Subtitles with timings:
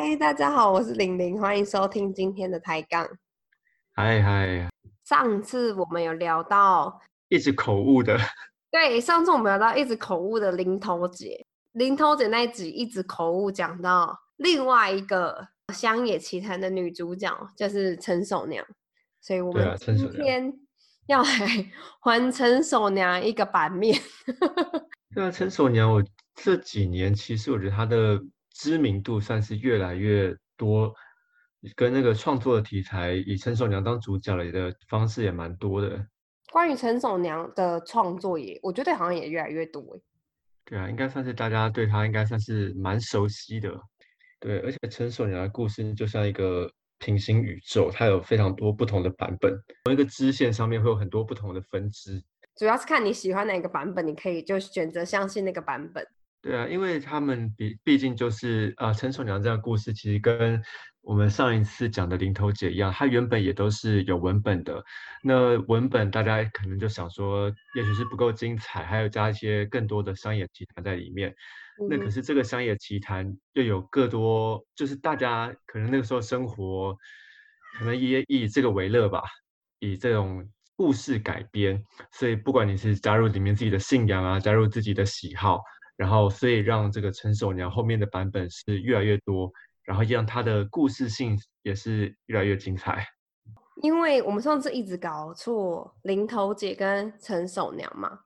[0.00, 3.04] 嗨，大家好，我是玲玲，欢迎收听今天的抬杠。
[3.96, 4.70] 嗨嗨，
[5.04, 8.16] 上次我们有聊到，一直口误的，
[8.70, 18.64] 对，上次我们聊到一直口误的零头姐，零头姐那一集一直口误讲到另外一个《乡野奇谈》的女主角，就是陈守娘，
[19.20, 20.54] 所以我们今天
[21.08, 21.28] 要来
[21.98, 24.00] 还陈守娘一个版面。
[25.12, 26.00] 对啊，陈守娘，我
[26.36, 28.22] 这几年其实我觉得她的
[28.58, 30.92] 知名度算是越来越多，
[31.76, 36.04] 跟那个创作的题材以陈守娘当主角了的方式也蛮多的。
[36.50, 40.02] 关于陈守娘的创作也，我觉得好像也越来越多欸。
[40.64, 43.72] 对啊，应该算是大家对她应该算是蛮熟悉的。
[44.40, 52.20] 对，而且陈守娘的故事就像一个平行宇宙，它有非常多不同的版本，同一个支线上面会有很多不同的分支。
[52.56, 56.04] 主要是看你喜欢哪个版本，你可以就选择相信那个版本。
[56.40, 60.62] 对啊，因为他们毕毕竟就是呃，陈守娘这样故事，其实跟
[61.00, 64.82] 我们上一次讲的零头姐一样，它原本也都是有文本的。
[65.22, 71.34] 那文本大家可能就想说，也许是不够精彩，还有加一些更多的商业奇谈在里面。
[71.88, 76.96] 那可嗯是这个商业奇谈又有更多，就是大家可能那个时候生活，
[77.78, 79.22] 可能也以这个为乐吧，
[79.78, 85.60] 以这种故事改编，所以不管你是加入里面自己的信仰啊，加入自己的喜好，
[85.98, 93.04] 然后所以让这个陈守娘后面的版本是越来越多，然后让它的故事性也是越来越精彩。
[93.82, 98.20] 因为我们上次一直搞错零头姐跟陈守娘嘛，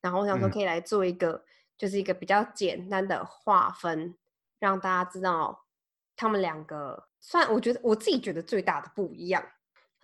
[0.00, 1.44] 然后我想说嗯可以来做一个，
[1.78, 4.16] 就是一个比较简单的划分，
[4.58, 5.64] 让大家知道
[6.16, 9.40] 他们两个算我觉得我自己觉得最大的不一样。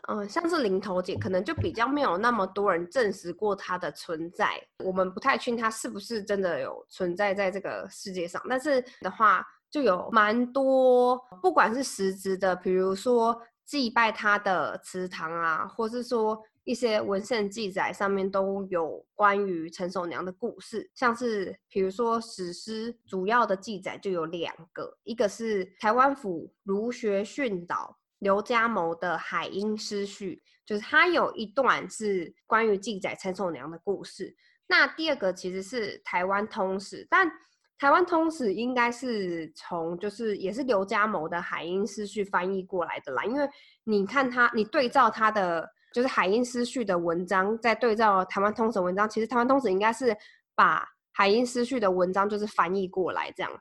[0.07, 8.41] 嗯、像是零头姐，可能就比较没有那么多人证实过她的存在，我们不太确定她是不是真的有存在在这个世界上。
[8.49, 34.35] 但是的话，就有蛮多，不管是实质的，比如说祭拜她的祠堂啊，或是说一些文献记载上面都有关于陈守娘的故事，像是比如说史诗主要的记载就有两个，一个是台湾府儒学训导刘家谋的《海鹰诗序》，就是它有一段是关于记载陈寿娘的故事。
[34.67, 37.31] 那第二个其实是台湾通史，但
[37.79, 43.49] 台湾通史应该是从就是也是刘家谋的《海鹰诗序》翻译过来的啦，因为
[43.85, 50.15] 你看他，你对照他的就是《海鹰诗序》的文章，再对照台湾通史文章，其实台湾通史应该是
[50.55, 53.53] 把《海鹰诗序》的文章就是翻译过来这样。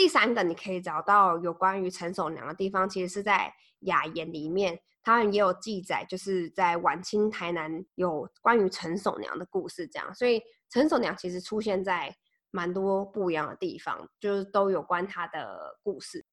[0.00, 10.14] 第三个你可以找到有关于陈守娘的地方，其实是在雅言里面，他们也有记载，就是在晚清台南有关于陈守娘的故事，这样。
[10.14, 12.16] 所以陈守娘其实出现在
[12.50, 16.24] 蛮多不一样的地方，就是都有关她的故事。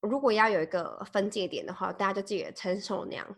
[0.00, 3.36] 如果要有一个分界点的话，大家就记得陈守娘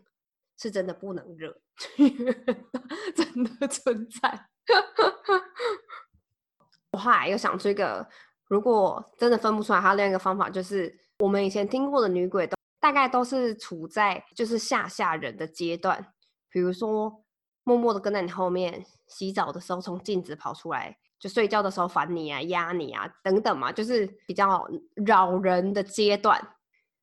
[0.57, 1.53] 是真的不能惹，
[3.13, 4.47] 真的存在。
[6.91, 8.07] 我后来又想出一个，
[8.47, 16.13] 如果真的分不出来，还有另一个方法就是，我们以前听过的女鬼都大概都是处在就是吓吓人的阶段，
[16.49, 17.23] 比如说
[17.63, 24.67] 默默的跟在你后面，洗澡的时候从镜子跑出来，就睡觉的时候烦你啊、压你啊等等嘛，就是比较
[25.05, 26.39] 扰人的阶段。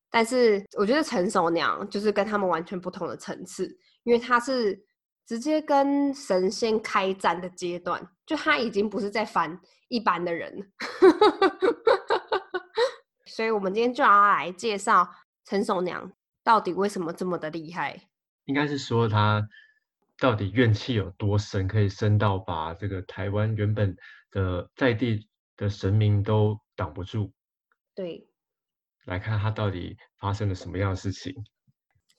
[0.08, 4.84] 但是我觉得成熟娘就是跟他们完全不同的层次，因为她是
[5.26, 9.58] 直接跟神仙开战的阶段，就她已经不是在烦
[9.92, 10.64] 一般的人了。
[13.26, 15.08] 所以我们今天就要来介绍
[15.44, 18.08] 陈守娘到底为什么这么的厉害。
[18.46, 19.46] 应该是说他
[20.18, 23.96] 到底怨气有多深，可以深到把这个台湾原本
[24.30, 27.32] 的在地的神明都挡不住。
[27.94, 28.26] 对，
[29.04, 31.34] 来看她到底发生了什么样的事情。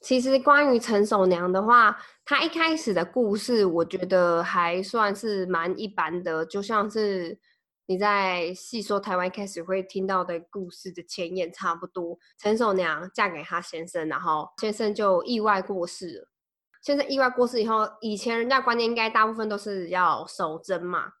[0.00, 7.38] 其实关于陈守娘的话，她一开始的故事，我觉得还算是蛮一般的，就像是
[7.86, 12.18] 你在细说台湾开始会听到的故事的前言差不多。
[12.38, 16.28] 陈守娘嫁给她先生，然后先生就意外过世了。
[16.80, 21.14] 先生意外过世以后，以前人家观念应该大部分都是要守贞嘛，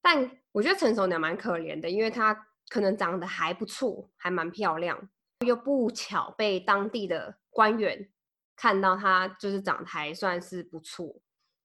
[0.00, 5.08] 但我觉得陈守娘蛮可怜的，因为她可能长得还不错，还蛮漂亮，
[5.44, 8.08] 又不巧被当地的官员
[8.54, 11.20] 看到她就是长得还算是不错，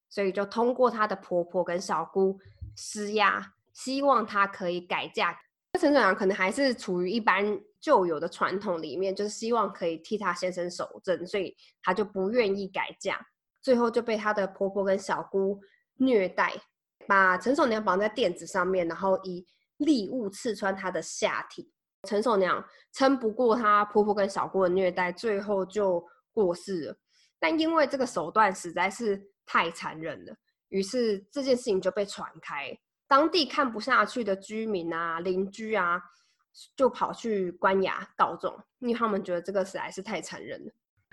[0.10, 2.40] 所以就通过她的婆婆跟小姑
[2.76, 5.38] 施压，希望她可以改嫁。
[5.80, 13.24] 陈守娘可能还是处于一般旧有的传统里面，就是希望可以替她先生守贞，所以她就不愿意改嫁，
[13.62, 15.62] 最后就被她的婆婆跟小姑
[15.98, 16.54] 虐待，
[17.08, 19.46] 把陈守娘绑在垫子上面，然后以
[19.78, 21.72] 利物刺穿她的下体。
[22.08, 26.04] 陈守娘撑不过她婆婆跟小姑的虐待，最后就
[26.34, 26.98] 过世了。
[27.38, 30.36] 但因为这个手段实在是太残忍了，
[30.70, 32.76] 于是这件事情就被传开。
[33.08, 36.02] 当地看不下去的居民啊、邻居啊，
[36.76, 40.72] 就跑去官衙告状，因为他们觉得这个实在是太残忍了。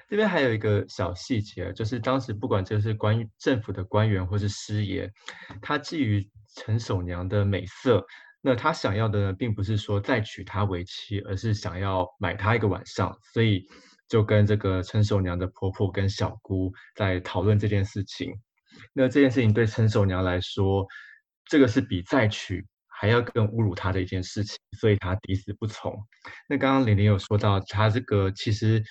[0.09, 5.11] 这边还有一个小细节，就是当时不管这是关于政府的官员或是师爷，
[5.63, 8.05] 他觊觎陈守娘的美色，
[8.43, 13.67] 那他想要的呢，并不是说再娶她为妻，而是想要买她一个晚上，所以
[14.07, 18.31] 就跟这个陈守娘的婆婆跟小姑在讨论这件事情。
[18.93, 20.87] 那这件事情对陈守娘来说，
[21.47, 25.97] 这个是比再娶还要更侮辱她的一件事情，所以她抵死不从。
[26.49, 28.83] 那刚刚玲玲有说到，她这个其实。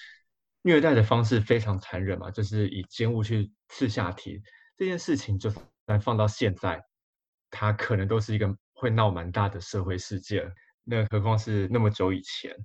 [0.65, 4.41] 虐待的方式非常残忍嘛，就是以尖物去刺下体
[4.77, 5.49] 这件事情，就
[5.85, 6.81] 算放到现在，
[7.51, 10.49] 它可能都是一个会闹蛮大的社会事件。
[10.85, 12.55] 那何况是那么久以前？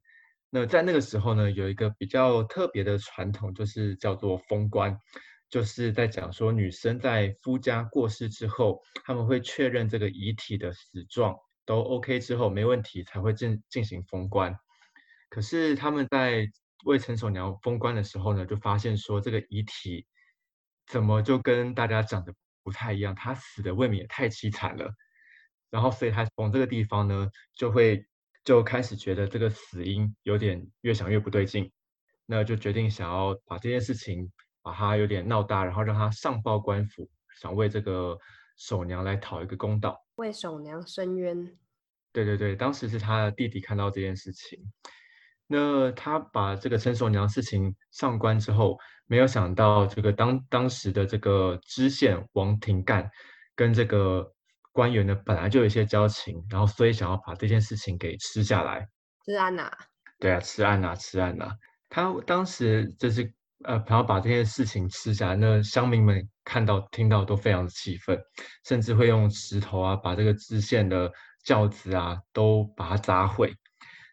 [0.49, 4.97] 那在那个时候呢，有一个比较特别的传统，就是叫做封官，
[5.51, 14.55] 就是在讲说女生在夫家过世之后，他们会确认这个遗体的死状都 OK 之后没问题，才会进进行封棺。
[15.31, 16.47] 可是他们在
[16.85, 20.07] 为陈守娘封棺的时候呢，就发现说这个遗体
[20.87, 24.93] 怎么就跟大家讲的不太一样，他死的未免也太凄惨了。
[25.71, 28.07] 然后，所以他从这个地方呢，就会
[28.43, 31.71] 就开始觉得这个死因有点越想越不对劲，
[32.25, 34.33] 那就决定想要把这件事情
[34.69, 37.09] 把他有点闹大，然后让他上报官府，
[37.41, 38.19] 想为这个
[38.59, 41.57] 守娘来讨一个公道，为守娘伸冤。
[42.13, 44.59] 对对对，当时是他的弟弟看到这件事情。
[45.47, 53.11] 那他把这个陈守娘事情上官之后，没有想到这个当当时的这个知县王廷干
[53.57, 54.31] 跟这个
[54.73, 58.87] 官员呢本来就有一些交情，然后所以想要把这件事情给吃下来。
[59.25, 59.71] 吃案呐？
[60.19, 61.57] 对啊，吃案呐，吃案呐。
[61.89, 63.33] 他当时就是
[63.65, 68.17] 呃，想要把这件事情吃下来，那乡民们看到听到都非常的气愤，
[68.65, 71.13] 甚至会用石头啊把这个知县的
[71.45, 73.53] 轿子啊都把它砸毁。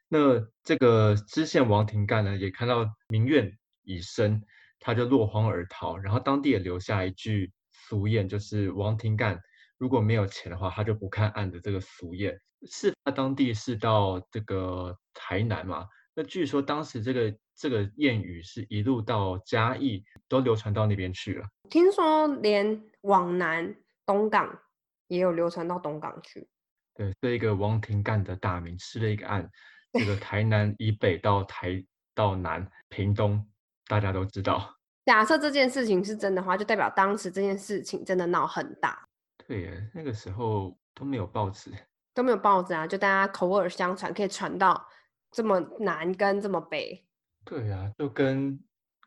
[0.08, 3.52] 那这个知县王廷干呢，也看到民怨
[3.84, 4.42] 已深，
[4.80, 5.96] 他就落荒而逃。
[5.98, 9.40] 然后当地也留下一句俗谚，就是王廷干
[9.78, 12.36] 如果没有钱的话，他就不看案的这个俗谚。
[12.72, 15.86] 事发当地是到这个台南嘛？
[16.16, 21.48] 那据说当时这个这个谚语是一路到嘉义，都流传到那边去了。
[21.70, 23.76] 听说连往南
[24.06, 24.60] 东港
[25.08, 26.48] 也有流传到东港去。
[26.94, 29.50] 对，这一个王廷干的大名吃了一个案。
[29.94, 31.82] 这个台南以北到台
[32.14, 33.46] 到南屏东，
[33.88, 34.76] 大家都知道。
[35.06, 39.08] 假设这件事情是真的话，就代表当时这件事情真的闹很大。
[39.48, 41.72] 对耶，那个时候都没有报纸，
[42.14, 44.86] 都没有报纸啊，就大家口耳相传，可以传到
[45.32, 47.06] 这么南跟这么北。
[47.46, 48.60] 对呀，就跟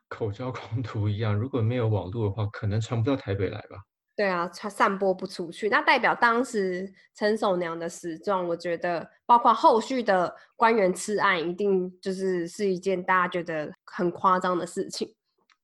[0.08, 3.76] 口交狂徒一样，如果没有网络的话，可能传不到台北来吧。
[4.16, 15.14] 对啊，它散播不出去，那代表当时陈守娘的死状，我觉得包括后续的官员吃案，一定就是是一件大家觉得很夸张的事情。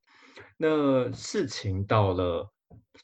[0.56, 2.48] 那事情到了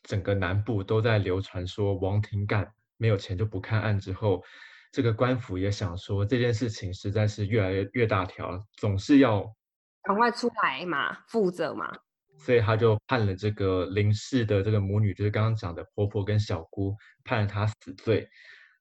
[0.03, 4.45] 整个南部都在流传说王廷干没有钱就不看案之后，
[4.93, 9.53] 这个官府也想说这件事情实在是越来越越大条，总是要
[10.03, 11.93] 赶快出来嘛，负责嘛。
[12.39, 18.29] 所以他就判了这个林氏的这个母女，就是刚刚讲的婆婆跟小姑，判了她死罪。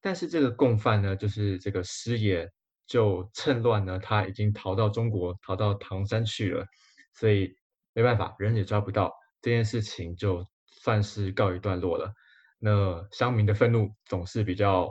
[0.01, 2.49] 但是这个共犯呢，就是这个师爷，
[2.87, 6.65] 就趁乱呢，他已经逃到中国，逃到唐山去了。
[7.13, 7.53] 所以
[7.91, 12.13] 没办法，人也抓不到，这件事情就算是告一段落了。
[12.59, 14.89] 那乡民的愤怒总是比较，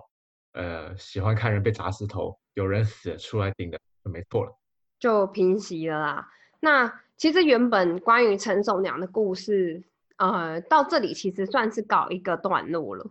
[0.52, 4.52] 呃，喜欢看人被砸石头，有人死出来顶的就没错了，
[4.98, 6.28] 就平息了啦。
[6.60, 7.00] 那。
[7.18, 9.82] 其实原本关于陈守娘的故事，
[10.18, 13.10] 呃，到这里其实算是搞一个段落了，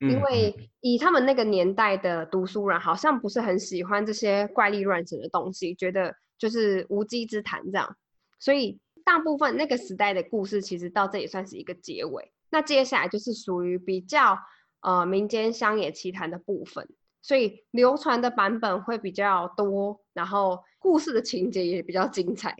[0.00, 7.96] 因为以他们那个年代的读书人，好像不是很喜欢这些怪力乱神的东西，觉得就是无稽之谈这样，
[8.40, 12.32] 所以大部分那个时代的故事，其实到这也算是一个结尾。
[12.50, 14.36] 那接下来就是属于比较
[14.80, 16.88] 呃民间乡野奇谈的部分，
[17.22, 22.54] 所以流传的版本会比较多，然后故事的情节也比较精彩。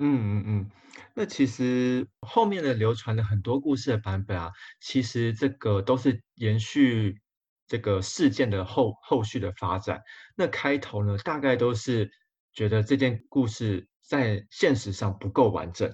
[0.00, 0.06] 嗯
[0.40, 0.70] 嗯嗯，
[1.14, 7.20] 那其实后面的流传的很多故事的版本啊，其实这个都是延续
[7.66, 10.00] 这个事件的后后续的发展。
[10.36, 12.08] 那开头呢，大概都是
[12.52, 15.92] 觉得这件故事在现实上不够完整，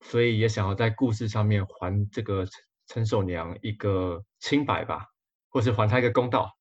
[0.00, 2.52] 所以也想要在故事上面还这个陈
[2.86, 5.06] 陈守娘一个清白吧，
[5.48, 6.56] 或是还她一个公道。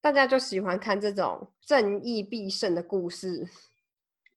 [0.00, 3.48] 大家就喜欢看这种正义必胜的故事。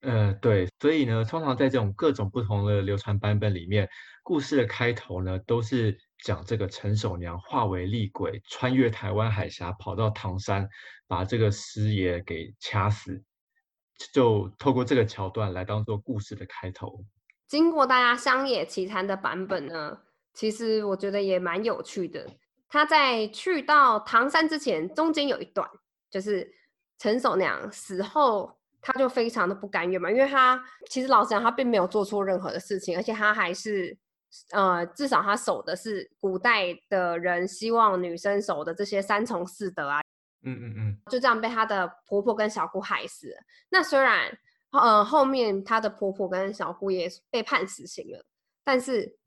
[0.06, 3.88] 呃，对，所以呢，通常在这种各种不同的流传版本里面，
[4.22, 10.68] 故事的开头呢，都是讲这个陈守娘化为厉鬼，穿越台湾海峡，跑到唐山，
[11.08, 13.20] 把这个师爷给掐死，
[14.12, 17.04] 就透过这个桥段来当做故事的开头。
[17.48, 19.98] 经过大家乡野奇谈的版本呢，
[20.32, 22.24] 其实我觉得也蛮有趣的。
[22.68, 25.68] 他在去到唐山之前，中间有一段，
[26.08, 26.54] 就是
[26.96, 28.52] 陈守娘死后。
[28.86, 33.98] 他就非常的不甘愿嘛，因为他其实老实讲，他并没有做错任何的事情，而且他还是，
[34.52, 40.00] 呃，至少他守的是古代的人希望女生守的这些三从四德啊，
[40.44, 43.36] 嗯嗯嗯，就这样被他的婆婆跟小姑害死。
[43.70, 44.38] 那虽然，
[44.70, 48.24] 呃，后面他的婆婆跟小姑也被判死刑了，
[48.62, 49.18] 但是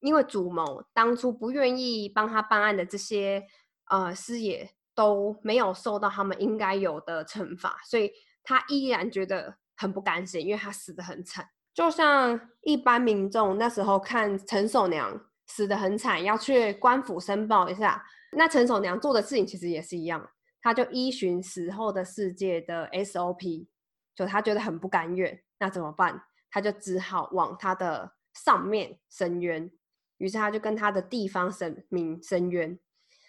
[0.00, 3.44] 因为主谋当初不愿意帮他办案的这些
[3.90, 8.10] 呃师爷都没有受到他们应该有的惩罚，所以。
[8.44, 18.04] 他依然觉得很不甘心，因为他死得很惨，就像一般民众那时候看陈守娘死得很惨，要去官府申报一下。
[18.36, 23.66] 那陈守娘做的事情其实也是一样，他就依循死后的世界的 SOP，
[24.14, 26.22] 就他觉得很不甘愿，那怎么办？
[26.50, 29.70] 他就只好往他的上面申冤。
[30.18, 32.78] 于是他就跟他的地方神明申冤。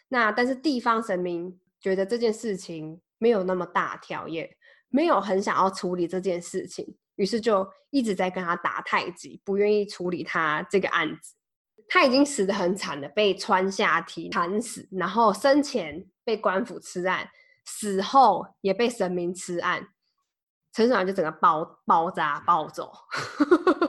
[0.10, 4.56] 那但是地方神明觉得这件事情没有那么大条，也。
[4.96, 11.36] 没有很想要处理这件事情，于是就一直在跟他打太极，不愿意处理他这个案子。
[11.90, 17.30] 他已经死得很惨了，被穿下体惨死，然后生前被官府吃案，
[17.66, 19.90] 死后也被神明吃案。
[20.72, 22.92] 陈爽就整个爆爆炸暴走，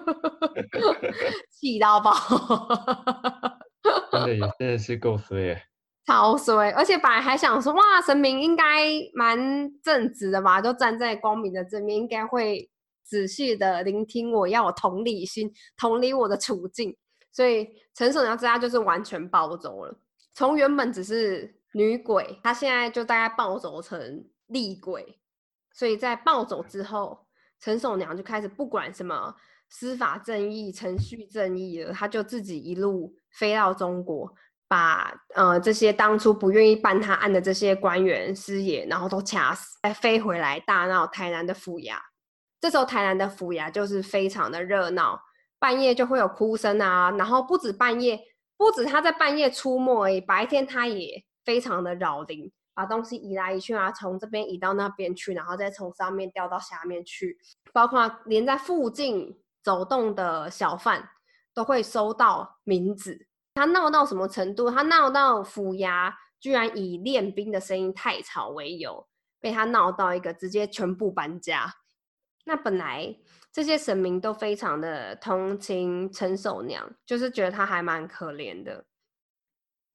[1.51, 2.13] 气到爆，
[4.11, 5.61] 真的也真的是够衰。
[6.07, 8.65] 超衰，而且本来还想说，哇，神明应该
[9.13, 9.37] 蛮
[9.83, 12.71] 正直的吧，就站在光明的这面，应该会
[13.03, 16.97] 仔细的聆听我，要我同理心，同理我的处境。
[17.33, 19.99] 所以陈守娘之家就是完全暴走了，
[20.33, 25.19] 从原本只是女鬼，她现在就大概暴走成厉鬼。
[25.73, 27.27] 所以在暴走之后，
[27.59, 29.35] 陈守娘就开始不管什么
[29.69, 34.33] 司法正义、程序正义了，她就自己一路飞到中国。
[34.69, 41.97] 把呃这些当初不愿意办他案的这些官员师爷，然后都掐死，再飞回来大闹台南的府衙。
[42.61, 45.21] 这时候台南的府衙就是非常的热闹，
[45.59, 47.11] 半夜就会有哭声啊。
[47.13, 48.19] 然后不止半夜，
[48.57, 57.39] 不止他在半夜出没而已，白天他也非常的扰灵，把东西移来移去啊，从这边移到那边去，然后再从上面掉到下面去。
[57.73, 61.11] 包括连在附近走动的小贩
[61.55, 63.29] 都会收到名字。
[63.57, 64.71] 他闹到什么程度？
[64.71, 69.09] 他闹到府衙居然以练兵的声音太吵为由，
[69.41, 71.77] 被他闹到一个直接全部搬家。
[72.45, 73.17] 那本来
[73.51, 78.85] 这些神明都非常的同情陈守娘，就是觉得他还蛮可怜的。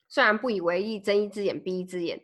[0.09, 2.19] 虽然不以为意，睁一只眼闭一只眼，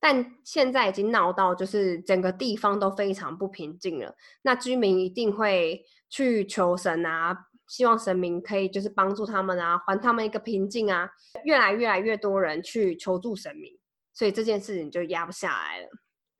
[0.00, 4.16] 但现在已经闹到就是整个地方都非常不平静了。
[4.42, 7.46] 那居民一定会去求神啊。
[7.72, 11.08] 希望神明可以就是帮助他们啊，还他们一个平静啊。
[11.44, 13.72] 越来越来越多人去求助神明，
[14.12, 15.88] 所以这件事情就压不下来了。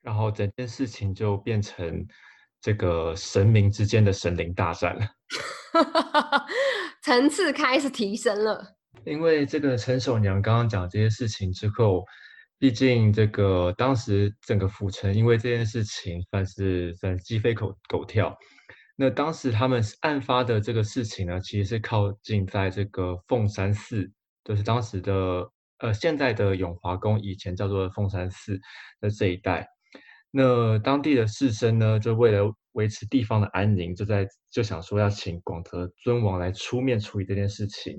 [0.03, 2.07] 然后整件事情就变成
[2.61, 5.07] 这个神明之间的神灵大战了，
[7.03, 8.63] 层次开始提升了。
[9.07, 12.05] 因为这个陈守娘刚刚讲这些事情之后，
[12.59, 18.37] 毕竟这个当时整个府城因为这件事情算是算鸡飞狗狗跳。
[18.97, 24.11] 那当时他们案发的这个事情呢，其实是靠近在这个凤山寺，
[24.45, 28.61] 就是当时的呃现在的永华宫，以前叫做凤山寺
[29.01, 29.67] 的这一带。
[30.31, 37.97] 那当地的士绅呢，就为了维持地方的安宁，就在就想说要请广德尊王来出面处理这件事情。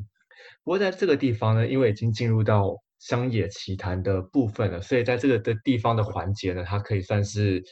[0.63, 7.63] 不过在这个地方呢，因为已经进入到乡野奇谈的部分了，所以在这个的地方的环节呢，它可以算是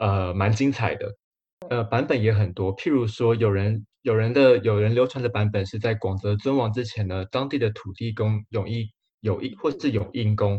[0.00, 1.06] 呃蛮精彩的。
[1.70, 2.74] 呃，版本也很多。
[2.76, 10.58] 譬如说，有人有人的有人流传的版本是在广泽尊王之前呢，当地的土地公永义有义或是永应公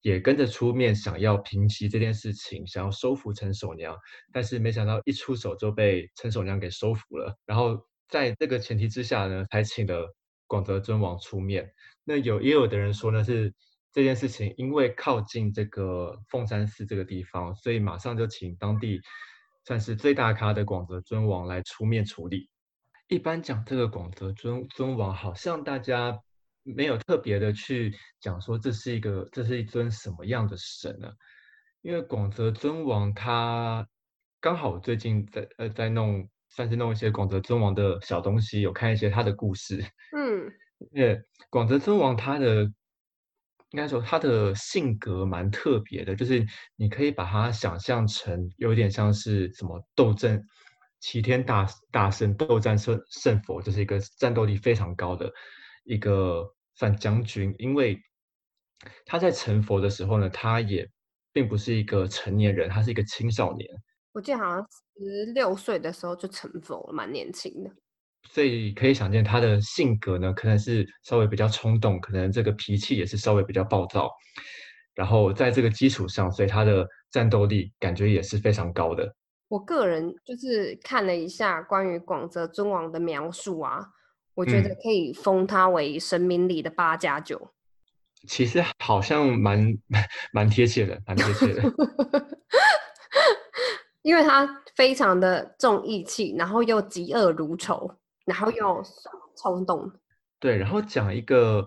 [0.00, 3.94] 也跟着出面，想要平息这件事情，想要收服陈守娘。
[4.32, 7.36] 但是没想到一出手就被陈守娘给收服了。
[7.44, 10.14] 然后在这个前提之下呢，才请了
[10.46, 11.70] 广泽尊王出面。
[12.02, 13.52] 那有也有的人说呢，是
[13.92, 19.02] 这件事情因为靠近这个凤山寺这个地方，所以马上就请当地。
[19.66, 22.48] 算是最大咖的广泽尊王来出面处理。
[23.08, 26.18] 一般讲这个广泽尊尊王，好像大家
[26.62, 31.12] 没有特别的去讲说这是一个这是一尊什么样的神呢？
[31.82, 33.86] 因为广泽尊王他
[34.40, 39.84] 刚好最近在呃在弄，算是弄一些广泽尊王的小东西，有看一些他的故事。
[40.12, 40.52] 嗯，
[40.92, 41.20] 因为
[41.50, 42.72] 广泽尊王他的
[43.76, 46.42] 应该说他的性格蛮特别的，就是
[46.76, 50.42] 你可以把他想象成有点像是什么斗争
[50.98, 55.30] 齐天大大圣斗战胜胜佛，就是一个战斗力非常高的
[55.84, 56.42] 一个
[56.74, 57.54] 算将军。
[57.58, 58.00] 因为
[59.04, 60.90] 他在成佛的时候呢，他也
[61.34, 63.68] 并不是一个成年人，他是一个青少年。
[64.12, 64.66] 我记得好像
[64.96, 67.70] 十六岁的时候就成佛了，蛮年轻的。
[68.28, 74.10] 所以可以想见，他的性格呢，可能是稍微比较冲动，可能这个脾气也是稍微比较暴躁。
[74.94, 79.14] 然后在这个基础上，所以他的战斗力感觉也是非常高的。
[79.48, 83.86] 我个人就是看了一下关于广泽尊王的描述啊，
[84.34, 87.50] 我觉得可以封他为神明里的八加九。
[88.26, 89.76] 其实好像蛮
[90.32, 91.62] 蛮贴切的，蛮贴切的。
[94.02, 97.98] 因为他非常的重义气，然后又嫉恶如仇。
[98.26, 98.82] 然后又
[99.40, 99.90] 冲动，
[100.38, 101.66] 对，然后讲一个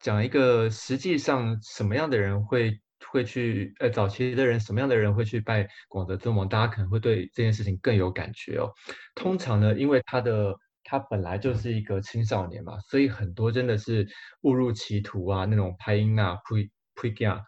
[0.00, 2.80] 讲一个实际上什么样的人会
[3.12, 8.72] 会去呃早期的人什么样的人会去拜广德尊王，大家可能会对这件事情更有感觉哦。
[9.14, 14.08] 通常呢，因为他的他本来就是一个青少年嘛，所以很多真的是
[14.42, 16.38] 误入歧途啊，那种拍音啊、
[16.94, 17.42] 呸呸呀。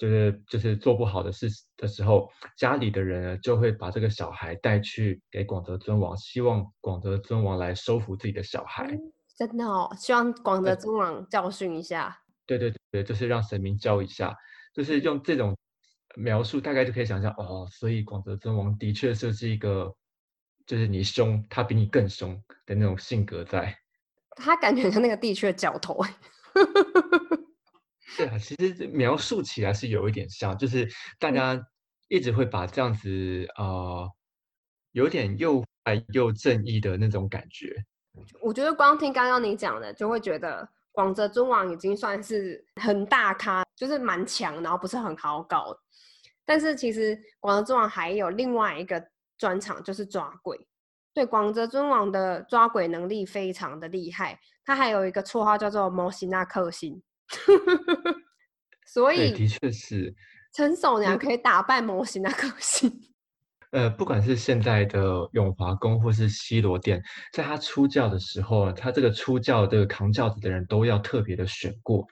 [0.00, 2.26] 就是就是做不好的事的时候，
[2.56, 8.98] 家里的人就会把这个小孩带去给广德尊王，希望广德尊王来收服自己的小孩。
[9.36, 12.18] 真的哦，希望广德尊王教训一下。
[12.46, 14.34] 对对对，就是让神明教一下，
[14.72, 15.54] 就是用这种
[16.16, 17.68] 描述，大概就可以想象哦。
[17.70, 19.94] 所以广德尊王的确是一个，
[20.64, 23.76] 就是你凶，他比你更凶的那种性格在。
[24.30, 26.02] 他感觉像那个地区的教头
[28.20, 31.60] 对啊，其实描述起来是有一点像，就是大家
[32.08, 34.08] 一直会把这样子呃，
[34.92, 37.74] 有点又爱又正义的那种感觉。
[38.40, 45.74] 我觉得光听刚刚你讲的，就会觉得广泽尊王已经算是很大咖，就是蛮强，然后不是很好搞。
[46.44, 49.02] 但是其实广泽尊王还有另外一个
[49.38, 50.66] 专场，就是抓鬼。
[51.14, 57.02] 对，广泽尊王的抓鬼能力非常的厉害，他还有一个绰号叫做摩西纳克星。
[58.86, 60.14] 所以的确是
[60.52, 62.90] 陈守娘可以打败模型的 个性。
[63.70, 67.00] 呃，不管是现在的永华宫或是西罗殿，
[67.32, 72.04] 在他出教的时候，他这个出教这个扛轿子的人都要特别的选过，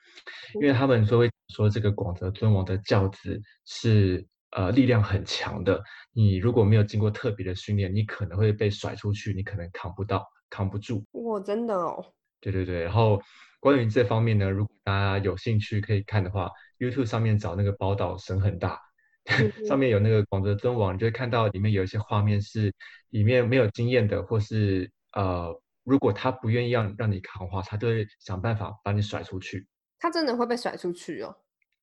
[0.60, 11.04] 因为他们说会说这个广泽尊王的轿子是呃力量很强的，你如果没有经过特别的训练，你可能会被甩出去，你可能扛不到，扛不住。
[11.10, 12.04] 哇，真的哦。
[12.40, 13.20] 对对对，然后。
[13.60, 18.80] 关于这方面呢，如果大家有兴趣可以看的话，YouTube 上面找那个宝岛神很大，
[19.66, 22.72] 上面有那个广泽尊王，就会看到里面有一些画面是
[23.10, 29.66] 里面没有经验的，或是呃，如果他不愿意让让你扛的话，他就会想办法把你甩出去。
[29.98, 31.36] 他真的会被甩出去哦？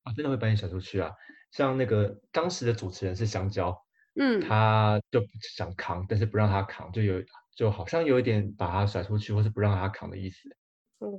[0.04, 1.12] 啊，真的会把你甩出去啊！
[1.50, 3.76] 像那个当时的主持人是香蕉，
[4.18, 5.22] 嗯，他就
[5.54, 7.22] 想扛，但是不让他扛，就有
[7.54, 10.48] 就好像有一点把他甩出去，或是不让他扛的意思。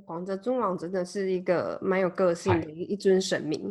[0.04, 3.70] 广泽尊王真的是一个蛮有个性的一一尊神明。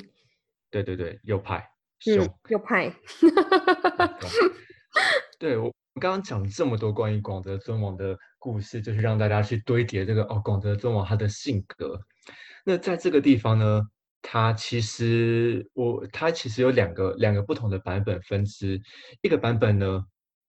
[0.72, 1.70] 对对对，右派，
[2.06, 2.94] 嗯，右派。
[5.38, 12.00] 对我刚刚讲这么多关于广泽尊王的故事，就是让大家去堆叠这个哦，广泽尊王他的性格。
[12.64, 13.82] 那在这个地方呢，
[14.22, 18.82] 他其实我他其实有两个两个不同的版本分支。
[19.22, 20.06] 一个版本呢，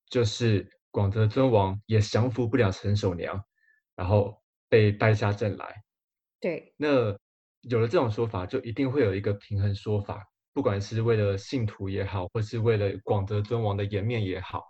[0.09, 3.45] 就是广泽尊王也降服不了陈守娘，
[3.97, 4.41] 然后。
[4.69, 5.83] 被败下阵来，
[6.41, 7.17] 对，那
[7.63, 14.65] 有了这种说法，就一定会有一个平衡说法，不管是为了信徒也好，或是为了广德尊王的颜面也好，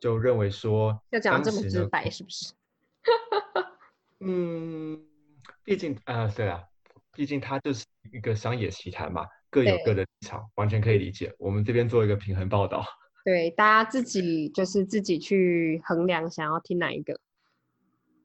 [0.00, 2.52] 就认为说要讲这么直白，是不是？
[4.20, 5.00] 嗯，
[5.62, 6.64] 毕竟啊，对啊，
[7.12, 11.32] 毕竟它就是一个商业奇谈嘛，各有各的立场，完全可以理解。
[11.38, 12.84] 我们这边做一个平衡报道，
[13.24, 17.20] 对，大家自己就是自己去衡量，想要听哪一个。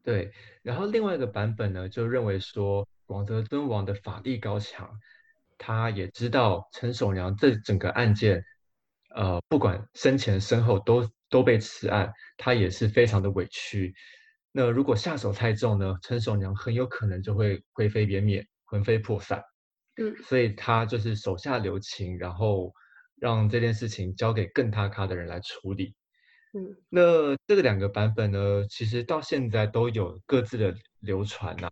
[0.03, 0.31] 对，
[0.63, 4.89] 然后另外一个版本呢，就认为说广泽尊王的法力高强，
[5.57, 8.43] 他也知道陈守娘这整个案件，
[9.13, 13.93] 呃，不管生前身后都都被此案，他也是非常的委屈。
[14.51, 19.43] 那如果下手太重呢，陈守娘很有可能就会灰飞烟灭，魂飞魄散。
[19.97, 22.73] 嗯，所以他就是手下留情，然后
[23.17, 25.93] 让这件事情交给更他咖的人来处理。
[26.53, 31.69] 嗯，那这个两个版本呢，其实到现在都有各自的流传呐。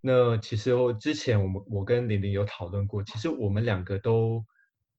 [0.00, 4.44] 那其实我之前我们我跟玲玲有讨论过，其实我们两个都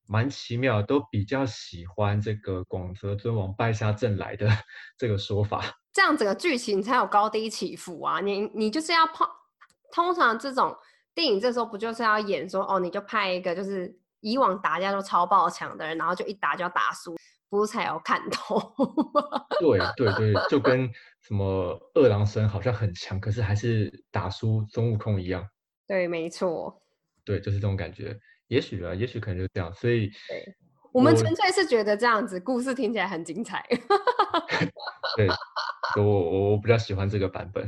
[0.07, 4.47] 蛮奇妙，都比较喜欢这个广泽尊王败下阵来的
[4.97, 5.63] 这个说法。
[5.91, 8.19] 这样整个剧情才有高低起伏啊！
[8.21, 9.27] 你你就是要碰，
[9.91, 10.77] 通常这种
[11.13, 17.17] 电影这时候不就是要演说哦，你就派一个就是以往打架都超爆强的人，然后就一打就要打输，
[17.49, 18.59] 不是才有看头？
[19.59, 20.89] 对对对，就跟
[21.21, 25.47] 什么二郎神好像很强，可是还是打输孙悟空一样。
[25.87, 26.81] 对，没错。
[27.25, 28.17] 对，就是这种感觉。
[28.47, 29.73] 也许啊，也许可能就这样。
[29.73, 30.55] 所以，对
[30.91, 33.65] 我们纯粹是觉得这样子故事听起来很精彩。
[35.17, 35.27] 对。
[35.95, 37.67] 我我我比较喜欢这个版本。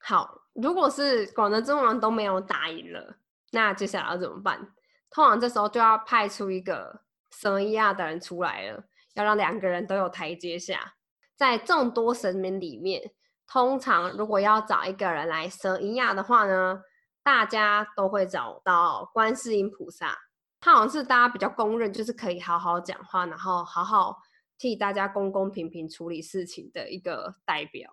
[0.00, 3.16] 好，如果是广德尊王都没有打赢了，
[3.52, 4.74] 那接下来要怎么办？
[5.08, 10.94] 通常这时候就要派出一个神伊亚的人出来了，要让两个人都有台阶下。
[11.36, 13.12] 在众多神明里面，
[13.46, 16.80] 通常如果要找一个人来神伊亚的话呢，
[17.22, 20.18] 大家都会找到观世音菩萨。
[20.60, 24.16] 他好像是大家比较公认，就是可以好好讲话，然后好好。
[24.58, 27.90] 替大家公公平平处理事情的一个代表。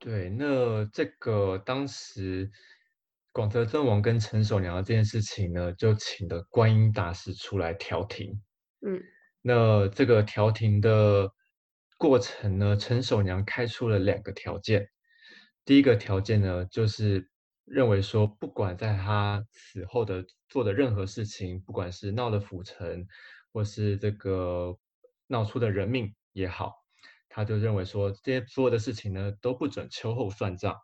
[0.00, 2.50] 对，那这个当时
[3.30, 8.42] 广泽尊王跟陈守娘的这件事情呢，就请了观音大师出来调停。
[8.84, 9.00] 嗯，
[9.42, 11.30] 那这个调停的
[11.98, 14.88] 过程呢，陈守娘开出了两个条件。
[15.66, 17.28] 第一个条件呢，就是
[17.66, 23.06] 认为说，不管在他死后的做的任何事情，不管是闹了府城，
[23.52, 24.78] 或是这个。
[25.28, 26.74] 闹出的人命也好，
[27.30, 30.76] 他就认为说这些所有的事情呢都不准秋后算账。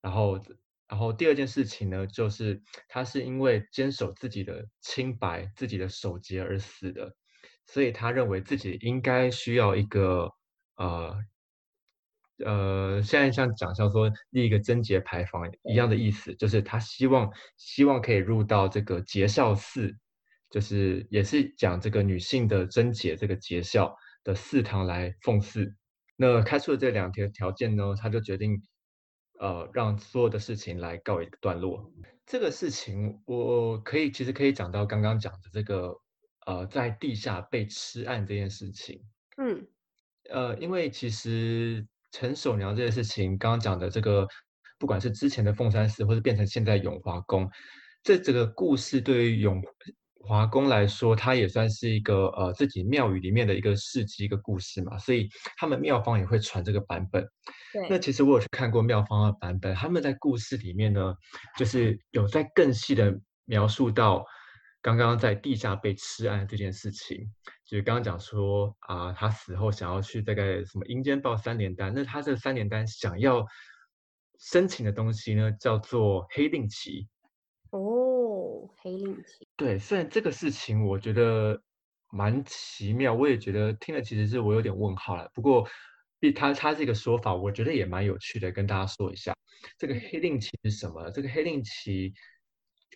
[0.00, 0.42] 然后，
[0.88, 7.14] 然后第二件事情呢，就是他是因为坚守自己的清白、自己的守节而死的，
[7.66, 10.32] 所以他认为自己应该需要一个
[10.76, 11.16] 呃
[12.44, 19.96] 呃，现在像讲像说立一个贞节牌坊一样的意思，就是他希望希望可以入到这个节孝寺。
[20.48, 25.74] 就是也是讲这个女性的贞洁这个节孝的寺堂来奉祀，
[26.14, 28.62] 那开出了这两条条件呢，他就决定，
[29.40, 31.90] 呃，让所有的事情来告一个段落。
[32.24, 36.00] 这个事情我可以其实可以讲到刚刚讲的这个，
[36.46, 39.00] 呃，在地下被吃案这件事情。
[39.36, 39.66] 嗯，
[40.30, 44.26] 呃，因为其实陈守娘这件事情，刚刚讲的这个，
[44.78, 47.46] 不管是之前的凤山寺，或者变成现在永华宫，
[48.02, 49.62] 这整个故事对于永。
[50.28, 57.24] 华宫来说，它也算是一个呃自己庙宇里面的一个事迹、一个故事嘛，所以他们庙方也会传这个版本。
[57.72, 61.14] 对，那其实我有去看过庙方的版本，他们在故事里面呢，
[61.56, 64.24] 就是有在更细的描述到
[64.86, 67.28] 刚刚在地下被吃案这件事情，
[67.64, 73.44] 就是刚刚讲说啊，他死后想要去大概什么阴间报三连单，那他这三连单想要
[74.38, 77.08] 申请的东西呢，叫做黑令旗。
[77.70, 79.48] 哦，黑令旗。
[79.56, 81.60] 对，虽然这个事情我觉得
[82.12, 85.28] 蛮奇妙，我也觉得听了其实是我有点问号了。
[85.34, 85.68] 不过，
[86.36, 89.34] 他他这个说法，我觉得也蛮有趣的，跟大家说一下。
[89.78, 91.10] 这个黑令旗是什么？
[91.10, 92.14] 这个黑令旗，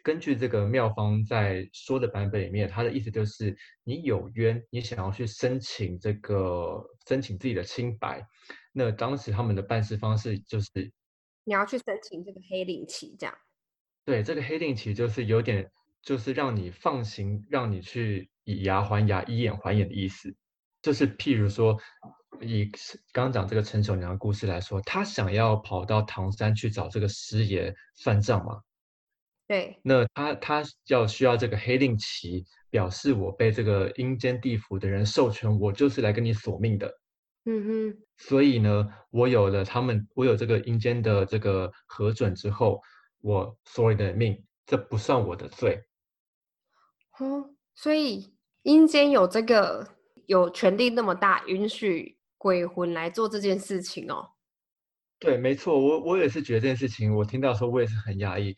[0.03, 8.26] 根据这个妙方在说的版本里面，他的意思就是，你有冤，你想要去申请这个申请自己的清白，
[8.72, 10.92] 那当时他们的办事方式就是，
[11.44, 13.35] 你要去申请这个黑令旗，这样。
[14.05, 15.70] 对，这个黑令旗就是有点，
[16.03, 20.35] 就是让你放行，让你去以牙还牙，以眼还眼的意思。
[20.81, 21.79] 就是譬如说，
[22.40, 22.64] 以
[23.12, 28.62] 刚刚讲这个陈守娘的故事来说，他想要跑到唐山去找这个师爷算账嘛？
[29.50, 29.80] 对。
[29.82, 37.00] 那他他要需要这个黑令旗，表示我被这个阴间地府的人授权，我就是来跟你索命的。
[37.46, 37.98] 嗯哼。
[38.16, 42.80] 所以呢，我有了他们，我有这个阴间的这个核准之后。
[43.22, 45.84] 我所有的命，这不算我的罪。
[47.18, 48.32] 哦，所以
[48.62, 49.86] 阴间有这个
[50.24, 54.30] 有权力那么大，允许鬼魂来做这件事情哦。
[55.18, 58.56] 对，没错，我我也是觉得这件事情，我听到时候我也是很压抑。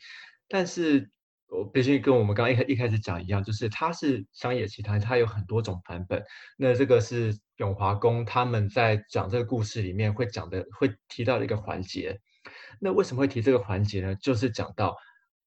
[0.52, 1.10] 但是
[1.48, 6.22] 我必须跟我们刚刚一开一开始讲一样，就是它是商业奇谈，它有很多种版本。
[6.58, 12.20] 那这个是永华宫他们在讲这个故事里面会讲的，会提到的一个环节。
[12.78, 14.14] 那为什么会提这个环节呢？
[14.16, 14.94] 就是讲到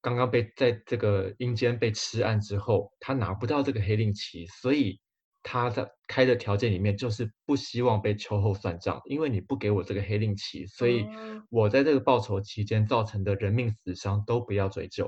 [0.02, 5.00] 刚刚被在这个阴间被吃案之后，他拿不到这个黑令旗，所以
[5.48, 11.06] 他在开的条件里面就是不希望被秋后算账，因为你不给我这个黑令旗，所以
[11.52, 15.08] 我在这个报酬期间造成的人命死伤都不要追究。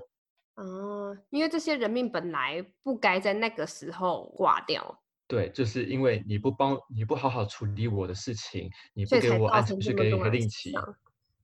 [0.54, 5.02] 哦，因为这些人命本来不该在那个时候挂掉。
[5.28, 10.72] 对，就是因为你不帮你不好好处理我的事情，你不给我安全去给黑令旗。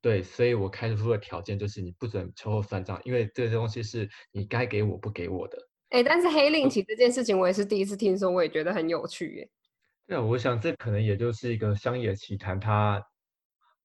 [0.01, 5.58] 对，所以我开出的条件就是你不准秋后算账，因为这个东西是你该给我不给我的。
[5.93, 9.49] 哎，但是黑令旗这件事情，我也是第一次听说，我也觉得很有趣耶。
[10.08, 12.99] 对啊，我想这可能也就是一个乡野奇谈它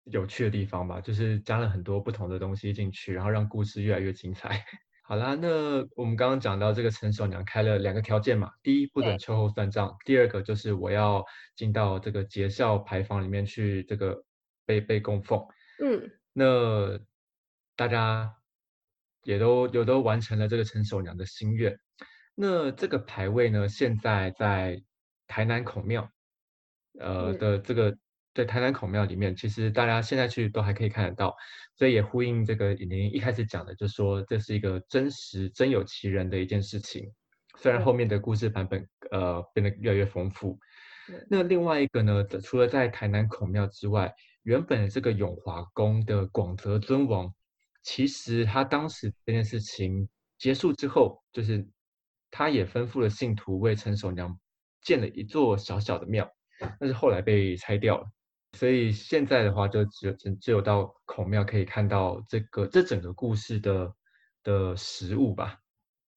[0.04, 4.64] 有趣的地方吧，就是加了很多不同的东西进去，然后让故事越来越精彩。
[5.04, 11.22] 好啦，那我们刚刚讲到这个陈守娘开了两个条件嘛，第一不准秋后算账，第二个就是我要
[11.56, 14.24] 进到这个节孝牌坊里面去，这个
[14.64, 15.46] 被被供奉。
[15.84, 16.98] 嗯，那
[17.76, 18.34] 大家
[19.24, 21.78] 也都有都完成了这个陈守娘的心愿。
[22.40, 24.80] 那这个牌位呢，现在在
[25.26, 26.08] 台南孔庙，
[27.00, 27.98] 呃的这个
[28.32, 31.34] 在台南孔庙里面，其实大家现在去都还可以看得到，
[31.74, 37.12] 所以也呼应这个您一开始讲的，就说这是一个真实真有其人的一件事情。
[37.56, 40.56] 虽然后面的故事版本呃变得越来越丰富。
[41.28, 47.34] 那另外一个呢，除了在台南孔庙之外，原本这个永华宫的广泽尊王，
[47.82, 51.66] 其实他当时这件事情结束之后，就是。
[52.30, 54.38] 他也吩咐了信徒为陈守娘
[54.82, 56.30] 建了一座小小的庙，
[56.78, 58.06] 但是后来被拆掉了。
[58.56, 63.94] 所以现在的话，就只有只只有到孔庙可以看到这个这整个故事的
[64.42, 65.58] 的实物吧。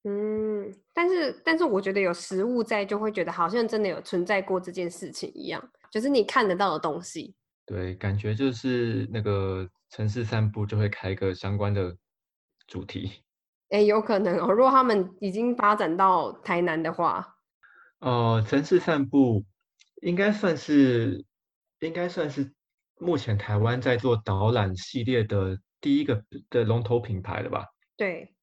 [0.04, 7.36] 嗯，但是但是我觉得有实物在，就会觉得好像真的有存在过这件事情一样，就是你看得到的东西。
[7.66, 11.96] 对，感觉就是那个城市散步就会开一个相关的
[12.66, 13.12] 主题。
[13.72, 14.52] 哎，有可能哦。
[14.52, 17.26] 如果他们已经发展到台南的话，
[18.00, 19.42] 呃，城市散步
[20.02, 21.24] 应该算是，
[21.80, 22.52] 应该算是
[23.00, 27.64] 目前台湾在做导览系列的第一个的龙头品牌了吧？
[27.96, 28.34] 对，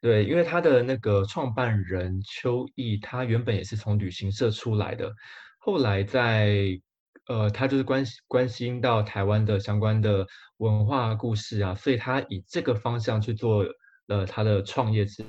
[0.00, 5.12] 对，因为他的那个创办人邱毅，他原本也是从旅行社出来的，
[5.58, 6.80] 后来在
[7.26, 13.66] 呃，他就是关心关心到台湾的相关的文化故事啊，所以他以这个方向去做。
[14.08, 15.24] 呃，他的创业之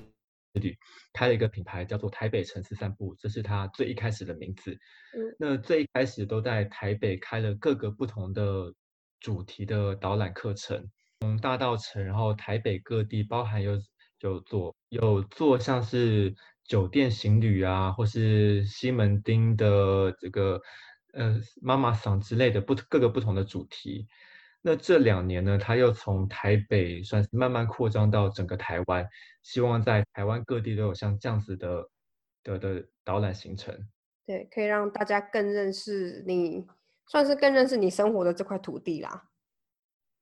[0.53, 0.75] 旅
[1.13, 4.71] 开了一个品牌，叫做台北城市散步，这是他最一开始的名字。
[5.15, 8.73] 嗯，那最一开始都在台北开了各个不同的
[9.19, 10.89] 主题的导览课程，
[11.19, 13.79] 从大道城，然后台北各地，包含有
[14.21, 20.61] 有做有做像是酒店行旅啊，或是西门町的这个
[21.13, 24.07] 呃妈妈桑之类的不各个不同的主题。
[24.61, 29.07] 那这两年呢，他又从台北算是慢慢扩张到整个台湾，
[29.41, 31.89] 希望在台湾各地都有像这样子的
[32.43, 33.73] 的的导览行程。
[34.25, 36.67] 对，可以让大家更认识你，
[37.07, 39.29] 算是更认识你生活的这块土地啦。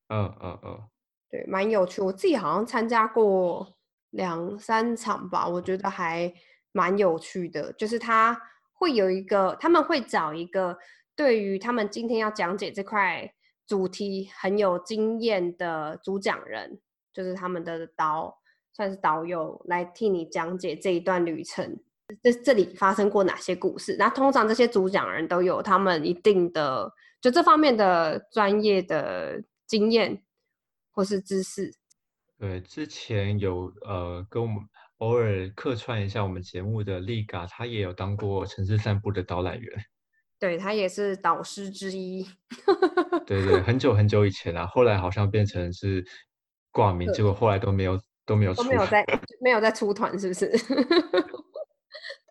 [0.08, 0.88] 嗯嗯嗯，
[1.28, 2.00] 对，蛮有趣。
[2.00, 3.76] 我自己好像参加过
[4.10, 6.32] 两三场吧，我觉得还
[6.70, 7.72] 蛮有趣的。
[7.72, 8.40] 就是他
[8.72, 10.78] 会有一个，他们会找一个
[11.16, 13.34] 对于他们今天要讲解这块。
[13.68, 16.80] 主题很有经验的主讲人，
[17.12, 18.40] 就是他们的导，
[18.72, 21.78] 算是导游来替你讲解这一段旅程。
[22.22, 23.94] 这这里发生过哪些故事？
[23.98, 30.22] 那通常这些主讲人都有他们一定的就这方面的专业的经验
[30.90, 31.70] 或是知识。
[32.38, 34.56] 对，之前有呃跟我们
[34.98, 39.84] 偶尔客串一下我们节目的丽嘎，他也有当过城市散步的导览员。
[40.40, 42.24] 对他也是导师之一，
[43.26, 46.04] 对对，很久很久以前啊，后来好像变成是
[46.70, 49.04] 挂名，结果后来都没有都没有都没有在
[49.42, 50.48] 没有在出团，是不是？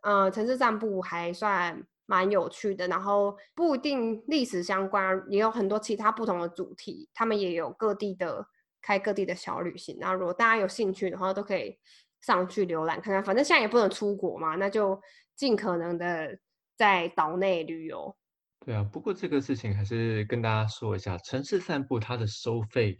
[0.03, 8.47] 嗯， 城市散步还算蛮有趣的，然后不一定历史相关，也有很多其他不同的主题，他们也有各地的
[8.81, 9.97] 开各地的小旅行。
[9.99, 11.77] 那如果大家有兴趣的话，都可以
[12.21, 13.21] 上去浏览看看。
[13.21, 14.97] 反正现在也不能出国嘛，那就
[15.35, 16.39] 尽可能的。
[16.77, 18.15] 在岛内旅游，
[18.63, 22.97] 对啊，不过这个事情还是跟大家说一下，城市散步它的收费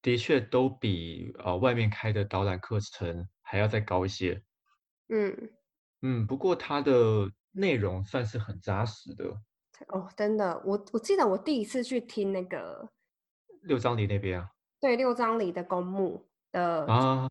[0.00, 4.42] 的确都比呃外面开的导览课程还要再高一些。
[5.10, 5.50] 嗯
[6.00, 9.24] 嗯，不过它的内容算是很扎实的。
[9.88, 12.88] 哦，真的，我我记得我第一次去听那个
[13.62, 14.48] 六张里那边啊，
[14.80, 17.28] 对，六张里的公墓的啊，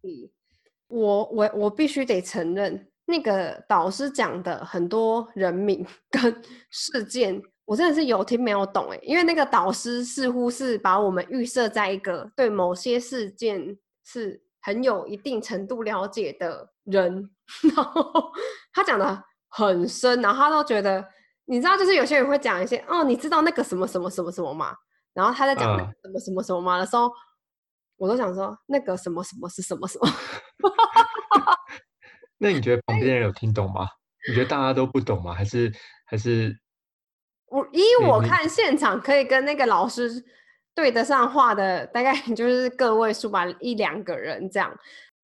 [0.88, 2.92] 我我我必须得承认。
[3.10, 17.30] 那个导师讲的很多人名 跟事件，我真的是有听没有懂哎，因为那个导师似乎是把我们预设在一个对某些事件是很有一定程度了解的人，
[17.76, 18.30] 然后
[18.74, 21.04] 他讲的很深，然后他都觉得，
[21.46, 24.76] 你知道，就是有些人会讲一些哦，你知道那个什么什么什么什么吗？
[25.14, 27.10] 然后他在讲什么什么什么吗的时候，
[27.96, 30.08] 我都想说那个什么什么是什么什么。
[32.38, 33.88] 那你觉得旁边人有听懂吗？
[34.28, 35.34] 你觉得大家都不懂吗？
[35.34, 35.72] 还是
[36.06, 36.58] 还是？
[37.48, 40.10] 我依我看现场可以跟那个老师
[40.76, 44.78] 对得上话的，大概就是个位数吧，一两个人这样。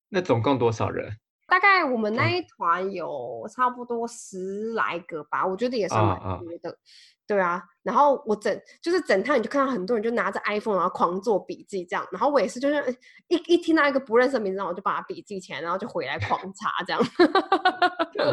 [0.08, 1.18] 那总共多少人？
[1.54, 6.76] 大概我们那一团有差不多十来个吧，我觉得也是蛮多的。
[7.28, 17.00] 对啊，然后我整就是整趟你就看到很多人就拿着 iPhone 然后狂做笔记这样，然后我也是就是一一听到一个不认识的名字，我就把它笔记起来，然后就回来狂查这样。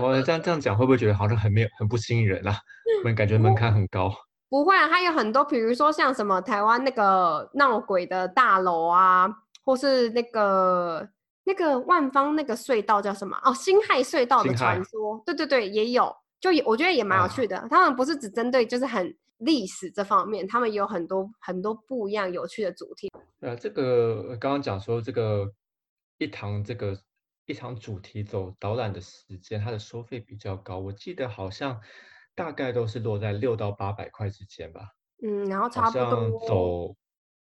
[0.01, 2.57] 我 这样这样讲会不会觉得好像很没有很不吸引人啊？
[3.05, 4.12] 我感觉门槛很高。
[4.49, 9.29] 不会啊，它有很多，比如说像什么台湾那个闹鬼的大楼啊，
[9.63, 11.07] 或是那个
[11.43, 13.38] 那个万方那个隧道叫什么？
[13.43, 15.21] 哦，辛亥隧道的传说。
[15.25, 16.15] 对对对，也有。
[16.39, 23.12] 就也我觉得也蛮有趣的，他们不是只针对就是很历史这方面，他们有很多很多不一样有趣的主题。
[23.41, 25.54] 呃，这个刚刚讲说这个
[26.17, 26.99] 一堂这个
[27.45, 31.80] 一堂主题走导览的时间，它的收费比较高，我记得好像
[32.34, 34.82] 大概都是落在六到八百块之间吧。
[35.23, 36.95] 嗯，然后差不多走。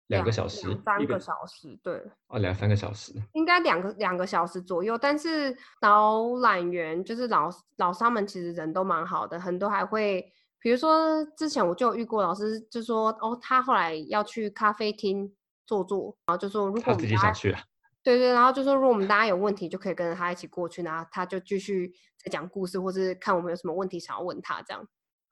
[0.09, 1.95] 两个小时，三个小时，对，
[2.29, 4.99] 哦，两三个小时，应该两个两个小时左右。
[4.99, 15.35] 但是导览员就是老老师们，其实人都蛮好的，很多还会，比如说之前我就有遇过老师，就说哦，他后来要去咖啡厅
[15.67, 17.57] 坐坐，然后就说如果他自己想去，
[18.05, 21.91] 对对，然后就说如果我们大家有问题，就可以跟着他一起过去，然后他就继续
[22.23, 24.87] 在讲故事，或是看我们有什么问题想要问他这样。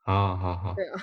[0.05, 0.99] 好好好，对啊，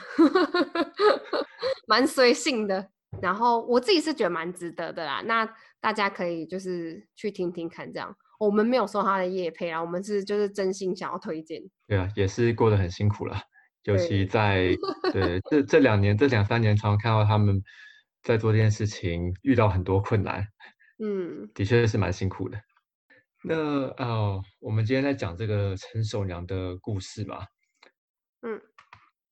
[1.87, 2.89] 蛮随性的。
[3.21, 11.61] 然后我自己是觉得蛮值得的啦，那大家可以就是去听听看，这样我们没有收他的叶配啊，我们是就是真心想要推荐。
[11.87, 13.35] 对啊，也是过得很辛苦了，
[13.83, 14.69] 尤其在
[15.11, 17.61] 对这这两年这两三年，常常看到他们
[18.21, 20.47] 在做这件事情，遇到很多困难，
[21.03, 22.61] 嗯，的确是蛮辛苦的。
[23.43, 23.55] 那
[23.97, 27.39] 哦，我们今天在讲这个陈守娘的故事嘛，
[28.43, 28.61] 嗯，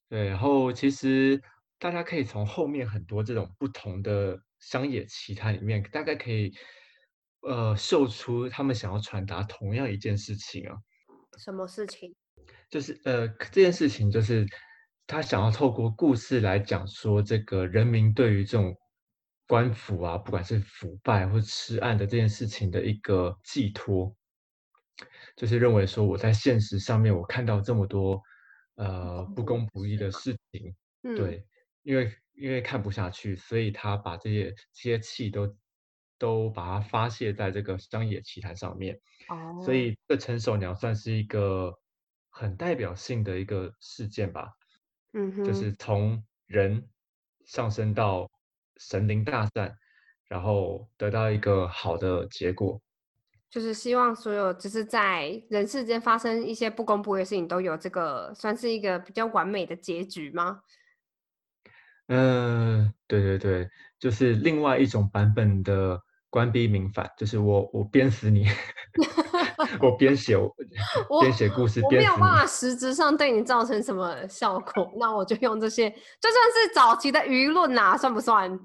[0.10, 1.40] 对，然后其实。
[1.80, 6.52] 大家可以从后面很多这种不同的乡野奇谈里面，大概可以
[7.42, 10.76] 呃嗅出他们想要传达同样一件事情啊。
[11.38, 12.16] 什么事情？
[12.70, 14.46] 就是呃这件事情就是
[15.06, 18.76] 他想要透过故事来讲说这个人民对于这种
[19.48, 24.14] 官府啊，不管是腐败或吃案的这件事情的一个寄托，
[25.36, 28.20] 就是认为说我在现实上面我看到这么多
[28.76, 30.76] 呃不公不义的事情，
[31.16, 31.46] 对。
[31.88, 35.56] 因为因为看不下去，所以他把这些这些气都
[36.18, 39.00] 都把它发泄在这个乡野奇谈上面。
[39.30, 41.74] 哦，所以这陈守娘算是一个
[42.30, 44.50] 很代表性的一个事件吧。
[45.14, 46.86] 嗯哼，就是从人
[47.46, 48.30] 上升到
[48.76, 49.74] 神灵大战，
[50.28, 52.82] 然后得到一个好的结果。
[53.50, 60.60] 就是希望所有就是在人世间发生一些不公不义的事情，都有这个算是一个比较完美的结局吗？
[62.08, 68.46] 嗯，对对对，就是另外一种版本的官逼民反，就是我我鞭死你，
[69.82, 70.38] 我编 写
[71.20, 78.58] 编写故事，我没有办法实质上对你造成什么效果，那我就用这些，就算是早期的舆论呐，算不算？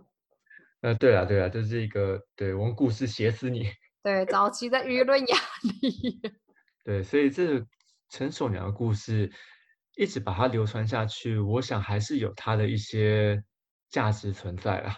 [0.82, 3.68] 呃，对啊对啊，就是一个对我用故事写死你，
[4.04, 5.36] 对早期的舆论压
[5.80, 6.20] 力，
[6.84, 7.64] 对，所以这
[8.08, 9.32] 陈守娘的故事。
[9.94, 13.44] 一直把它流传下去，我想还是有它的一些
[13.90, 14.96] 价值存在啊。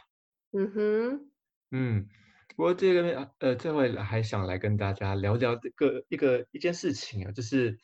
[0.53, 1.31] 嗯哼，
[1.73, 2.09] 嗯，
[2.55, 7.77] 不过这个呃，最后还想来跟大家聊聊这个一个一件事情啊，就是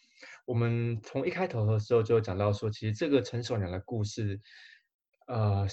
[0.45, 4.41] 我们从一开头的时候就讲到说，其实这个陈守娘的故事，
[5.27, 5.67] 呃，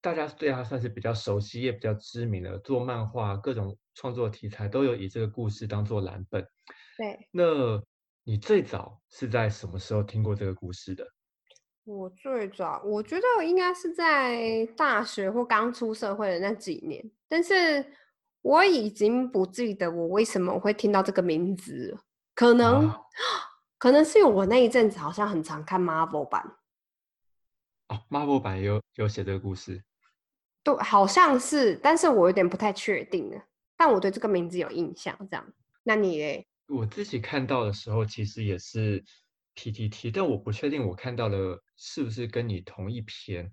[0.00, 6.46] 大家对他算是比较熟悉也比较知名的，做漫画各种创作题材都有以这个故事当做蓝本。
[6.96, 7.82] 对，那。
[8.28, 11.06] 你最早是在什么时候听过这个故事的？
[11.84, 17.86] 我最早，我觉得应该是在大学或刚出社会的那几年，但是
[18.42, 21.96] 我已经不记得我为什么会听到这个名字，
[22.34, 22.92] 可能
[23.78, 26.56] 可能是我那一阵子好像很常看 Marvel 版。
[27.86, 29.84] 哦，Marvel 版有有写这个故事？
[30.64, 33.40] 对，好像是，但是我有点不太确定了。
[33.76, 35.46] 但我对这个名字有印象，这样。
[35.84, 36.48] 那你嘞？
[36.68, 39.04] 我自己看到的时候，其实也是
[39.54, 43.50] PTT，但我不确定我看到的是不是跟你同一篇。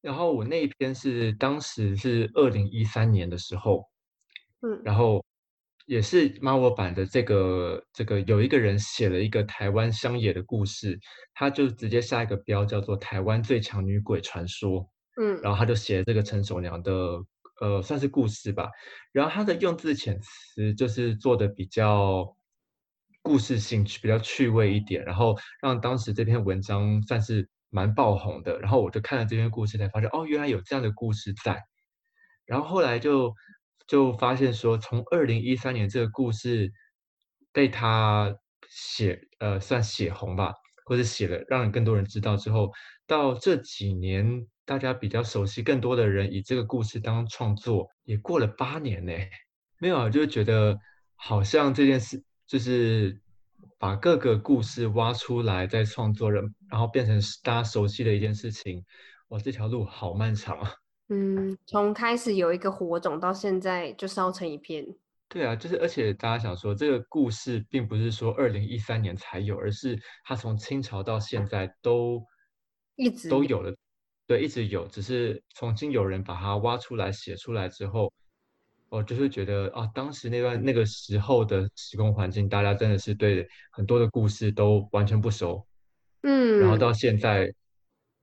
[0.00, 3.84] 然后我那一篇是当时是二零一三年的时候，
[4.62, 5.24] 嗯，然后
[5.86, 10.98] 也是 Marvel 版的这个这个有一个人写了一个台湾乡野的故事，
[11.34, 14.80] 他就直接下一个标叫做《台湾最强女鬼传说》，
[15.20, 16.92] 嗯，然后他就写这个陈守娘的。
[17.60, 18.70] 呃，算是故事吧。
[19.10, 22.36] 然后他的用字遣词就是做的比较
[23.22, 28.58] 故事性，比较趣味一点，然后让当时这篇文章算是蛮爆红的。
[28.58, 31.62] 然后我就看了这篇故事，才发现哦，原来有这样的故事在。
[32.46, 33.34] 然后后来就
[33.86, 36.72] 就发现说，从二零一三年这个故事
[37.52, 38.34] 被他
[38.70, 40.54] 写呃算写红吧，
[40.86, 42.70] 或者写了让更多人知道之后，
[43.06, 49.12] 到这几年大家比较熟悉，更多的人以这个故事当创作，也过了八年呢。
[49.78, 50.78] 没有啊，就觉得
[51.14, 53.20] 好像这件事就是
[53.78, 58.84] 把各个故事挖出来再创作人，然后变成大家熟悉的一件事情。
[59.28, 60.72] 哇，这条路好漫长啊！
[61.10, 64.84] 嗯，从开始有一个火种到现在就烧成一片。
[65.28, 72.22] 对啊，就是而且大家想说，这个故事并不是说二零一三年才有，而是它从清朝到现在都
[72.96, 73.74] 一直都有了，
[74.26, 78.10] 对，一直有，只是重新有人把它挖出来写出来之后，
[78.90, 85.66] 我就是觉得啊，当时那段那个时候的时空环境，大家真的是对很多的故事都完全不熟，
[86.22, 87.52] 嗯，然后到现在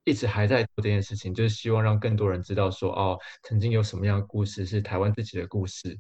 [0.03, 5.99] 一直还在做这件事情，就是希望让更多人知道说，哦，曾经有什么样的故事是台湾自己的故事。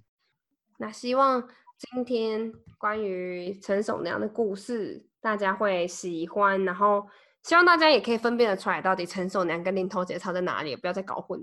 [0.77, 1.47] 那希望
[1.77, 7.07] 今天关于陈守娘的故事，大家会喜欢，然后
[7.43, 11.39] 希望大家也可以分辨得出来，到底陈守娘跟林头姐差在哪里，不要再搞混。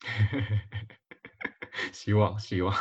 [1.92, 2.74] 希望希望。